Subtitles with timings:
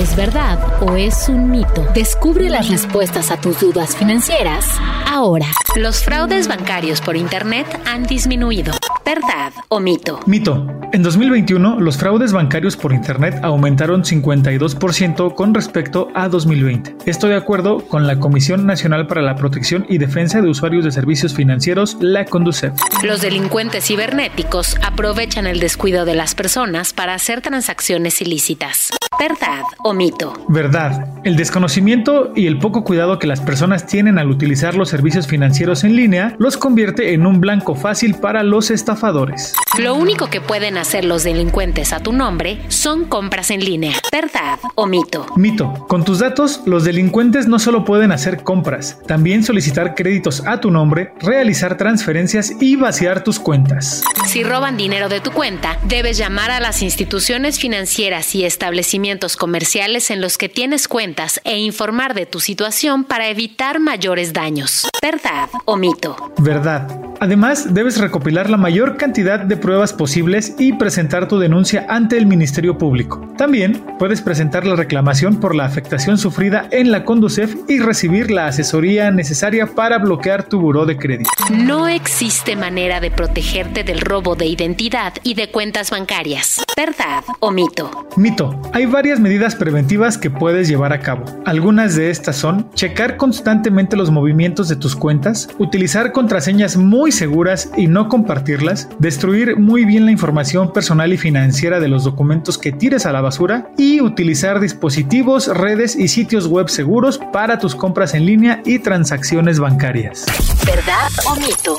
[0.00, 1.86] ¿Es verdad o es un mito?
[1.92, 4.66] Descubre las respuestas a tus dudas financieras
[5.06, 5.44] ahora.
[5.76, 8.72] Los fraudes bancarios por Internet han disminuido.
[9.04, 10.20] ¿Verdad o mito?
[10.24, 10.66] Mito.
[10.94, 16.96] En 2021, los fraudes bancarios por Internet aumentaron 52% con respecto a 2020.
[17.04, 20.92] Esto de acuerdo con la Comisión Nacional para la Protección y Defensa de Usuarios de
[20.92, 22.72] Servicios Financieros, la CONDUCEF.
[23.02, 28.92] Los delincuentes cibernéticos aprovechan el descuido de las personas para hacer transacciones ilícitas.
[29.20, 30.32] ¿Verdad o mito?
[30.48, 31.08] Verdad.
[31.24, 35.84] El desconocimiento y el poco cuidado que las personas tienen al utilizar los servicios financieros
[35.84, 39.52] en línea los convierte en un blanco fácil para los estafadores.
[39.78, 43.92] Lo único que pueden hacer los delincuentes a tu nombre son compras en línea.
[44.10, 45.26] ¿Verdad o mito?
[45.36, 45.84] Mito.
[45.86, 50.70] Con tus datos, los delincuentes no solo pueden hacer compras, también solicitar créditos a tu
[50.70, 54.02] nombre, realizar transferencias y vaciar tus cuentas.
[54.26, 60.10] Si roban dinero de tu cuenta, debes llamar a las instituciones financieras y establecimientos comerciales
[60.10, 64.88] en los que tienes cuentas e informar de tu situación para evitar mayores daños.
[65.02, 66.32] ¿Verdad o mito?
[66.38, 66.88] Verdad.
[67.22, 72.24] Además, debes recopilar la mayor cantidad de pruebas posibles y presentar tu denuncia ante el
[72.24, 73.20] Ministerio Público.
[73.36, 78.46] También puedes presentar la reclamación por la afectación sufrida en la Conducef y recibir la
[78.46, 81.30] asesoría necesaria para bloquear tu buró de crédito.
[81.50, 86.62] No existe manera de protegerte del robo de identidad y de cuentas bancarias.
[86.76, 87.90] ¿Verdad o mito?
[88.16, 88.58] Mito.
[88.72, 91.24] Hay varias medidas preventivas que puedes llevar a cabo.
[91.44, 97.70] Algunas de estas son checar constantemente los movimientos de tus cuentas, utilizar contraseñas muy seguras
[97.76, 102.72] y no compartirlas, destruir muy bien la información personal y financiera de los documentos que
[102.72, 108.14] tires a la basura y utilizar dispositivos, redes y sitios web seguros para tus compras
[108.14, 110.26] en línea y transacciones bancarias.
[110.66, 111.78] ¿Verdad o mito?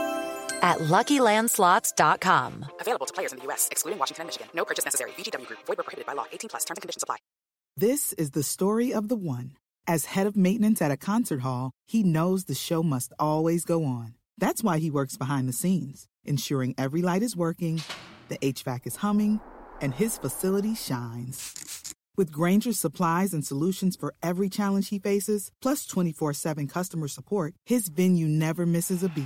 [0.61, 2.65] at LuckyLandSlots.com.
[2.79, 4.47] Available to players in the U.S., excluding Washington and Michigan.
[4.53, 5.11] No purchase necessary.
[5.11, 5.59] VGW Group.
[5.65, 6.25] Void where prohibited by law.
[6.31, 6.65] 18 plus.
[6.65, 7.17] Terms and conditions apply.
[7.77, 9.53] This is the story of the one.
[9.87, 13.83] As head of maintenance at a concert hall, he knows the show must always go
[13.85, 14.15] on.
[14.37, 17.81] That's why he works behind the scenes, ensuring every light is working,
[18.27, 19.39] the HVAC is humming,
[19.81, 21.93] and his facility shines.
[22.17, 27.53] With Granger's supplies and solutions for every challenge he faces, plus 24 7 customer support,
[27.65, 29.25] his venue never misses a beat.